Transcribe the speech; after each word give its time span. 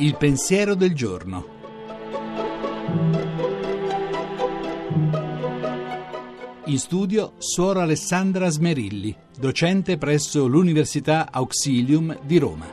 Il 0.00 0.16
pensiero 0.16 0.74
del 0.74 0.94
giorno. 0.94 1.56
In 6.66 6.78
studio 6.78 7.32
Suora 7.38 7.82
Alessandra 7.82 8.48
Smerilli, 8.48 9.16
docente 9.38 9.96
presso 9.96 10.46
l'Università 10.46 11.28
Auxilium 11.32 12.20
di 12.24 12.38
Roma. 12.38 12.66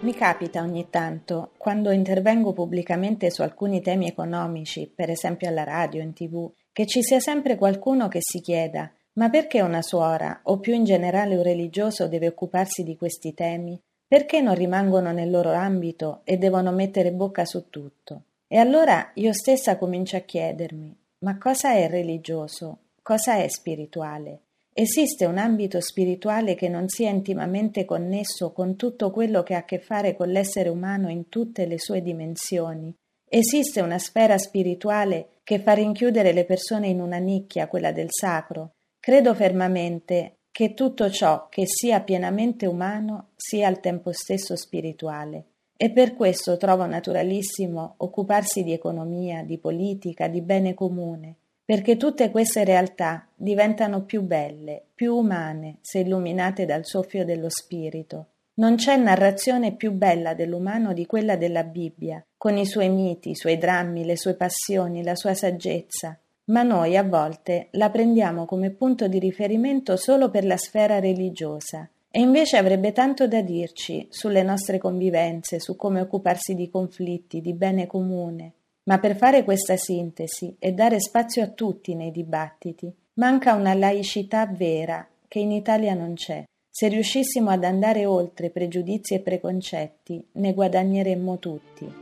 Mi 0.00 0.14
capita 0.14 0.62
ogni 0.62 0.88
tanto, 0.88 1.52
quando 1.58 1.90
intervengo 1.90 2.52
pubblicamente 2.52 3.30
su 3.30 3.42
alcuni 3.42 3.82
temi 3.82 4.08
economici, 4.08 4.90
per 4.92 5.10
esempio 5.10 5.48
alla 5.48 5.64
radio, 5.64 6.00
in 6.00 6.14
tv, 6.14 6.50
che 6.72 6.86
ci 6.86 7.02
sia 7.02 7.20
sempre 7.20 7.56
qualcuno 7.56 8.08
che 8.08 8.20
si 8.20 8.40
chieda 8.40 8.90
ma 9.14 9.28
perché 9.28 9.60
una 9.60 9.82
suora, 9.82 10.40
o 10.44 10.58
più 10.58 10.74
in 10.74 10.84
generale 10.84 11.36
un 11.36 11.42
religioso, 11.42 12.08
deve 12.08 12.28
occuparsi 12.28 12.82
di 12.82 12.96
questi 12.96 13.34
temi? 13.34 13.78
Perché 14.06 14.40
non 14.40 14.54
rimangono 14.54 15.12
nel 15.12 15.30
loro 15.30 15.52
ambito 15.52 16.20
e 16.24 16.36
devono 16.36 16.70
mettere 16.70 17.12
bocca 17.12 17.44
su 17.44 17.70
tutto? 17.70 18.22
E 18.46 18.58
allora 18.58 19.10
io 19.14 19.32
stessa 19.32 19.78
comincio 19.78 20.16
a 20.16 20.20
chiedermi: 20.20 20.94
ma 21.20 21.38
cosa 21.38 21.72
è 21.72 21.88
religioso? 21.88 22.78
Cosa 23.02 23.36
è 23.36 23.48
spirituale? 23.48 24.40
Esiste 24.74 25.24
un 25.24 25.38
ambito 25.38 25.80
spirituale 25.80 26.54
che 26.54 26.68
non 26.68 26.88
sia 26.88 27.10
intimamente 27.10 27.84
connesso 27.84 28.52
con 28.52 28.76
tutto 28.76 29.10
quello 29.10 29.42
che 29.42 29.54
ha 29.54 29.58
a 29.58 29.64
che 29.64 29.78
fare 29.78 30.16
con 30.16 30.28
l'essere 30.28 30.68
umano 30.68 31.10
in 31.10 31.28
tutte 31.28 31.66
le 31.66 31.78
sue 31.78 32.02
dimensioni? 32.02 32.94
Esiste 33.28 33.80
una 33.80 33.98
sfera 33.98 34.38
spirituale 34.38 35.40
che 35.42 35.58
fa 35.58 35.72
rinchiudere 35.72 36.32
le 36.32 36.44
persone 36.44 36.88
in 36.88 37.00
una 37.00 37.18
nicchia, 37.18 37.66
quella 37.66 37.92
del 37.92 38.08
sacro? 38.10 38.72
Credo 39.04 39.34
fermamente 39.34 40.36
che 40.52 40.74
tutto 40.74 41.10
ciò 41.10 41.48
che 41.48 41.64
sia 41.66 42.02
pienamente 42.02 42.66
umano 42.66 43.30
sia 43.34 43.66
al 43.66 43.80
tempo 43.80 44.12
stesso 44.12 44.54
spirituale. 44.54 45.46
E 45.76 45.90
per 45.90 46.14
questo 46.14 46.56
trovo 46.56 46.86
naturalissimo 46.86 47.94
occuparsi 47.96 48.62
di 48.62 48.72
economia, 48.72 49.42
di 49.42 49.58
politica, 49.58 50.28
di 50.28 50.40
bene 50.40 50.74
comune, 50.74 51.34
perché 51.64 51.96
tutte 51.96 52.30
queste 52.30 52.62
realtà 52.62 53.26
diventano 53.34 54.04
più 54.04 54.22
belle, 54.22 54.84
più 54.94 55.16
umane, 55.16 55.78
se 55.80 55.98
illuminate 55.98 56.64
dal 56.64 56.84
soffio 56.84 57.24
dello 57.24 57.50
spirito. 57.50 58.26
Non 58.54 58.76
c'è 58.76 58.96
narrazione 58.96 59.74
più 59.74 59.90
bella 59.90 60.34
dell'umano 60.34 60.92
di 60.92 61.06
quella 61.06 61.34
della 61.34 61.64
Bibbia, 61.64 62.24
con 62.36 62.56
i 62.56 62.66
suoi 62.66 62.88
miti, 62.88 63.30
i 63.30 63.34
suoi 63.34 63.58
drammi, 63.58 64.04
le 64.04 64.16
sue 64.16 64.34
passioni, 64.34 65.02
la 65.02 65.16
sua 65.16 65.34
saggezza, 65.34 66.16
ma 66.52 66.62
noi 66.62 66.96
a 66.96 67.02
volte 67.02 67.68
la 67.72 67.90
prendiamo 67.90 68.44
come 68.44 68.70
punto 68.70 69.08
di 69.08 69.18
riferimento 69.18 69.96
solo 69.96 70.30
per 70.30 70.44
la 70.44 70.58
sfera 70.58 71.00
religiosa 71.00 71.88
e 72.10 72.20
invece 72.20 72.58
avrebbe 72.58 72.92
tanto 72.92 73.26
da 73.26 73.40
dirci 73.40 74.06
sulle 74.10 74.42
nostre 74.42 74.76
convivenze, 74.76 75.58
su 75.58 75.76
come 75.76 76.02
occuparsi 76.02 76.54
di 76.54 76.68
conflitti, 76.68 77.40
di 77.40 77.54
bene 77.54 77.86
comune. 77.86 78.52
Ma 78.84 78.98
per 78.98 79.16
fare 79.16 79.44
questa 79.44 79.76
sintesi 79.76 80.54
e 80.58 80.72
dare 80.72 81.00
spazio 81.00 81.42
a 81.42 81.48
tutti 81.48 81.94
nei 81.94 82.10
dibattiti, 82.10 82.92
manca 83.14 83.54
una 83.54 83.72
laicità 83.72 84.46
vera 84.46 85.08
che 85.26 85.38
in 85.38 85.52
Italia 85.52 85.94
non 85.94 86.12
c'è. 86.14 86.44
Se 86.68 86.88
riuscissimo 86.88 87.48
ad 87.48 87.64
andare 87.64 88.04
oltre 88.04 88.50
pregiudizi 88.50 89.14
e 89.14 89.20
preconcetti, 89.20 90.22
ne 90.32 90.52
guadagneremmo 90.52 91.38
tutti. 91.38 92.01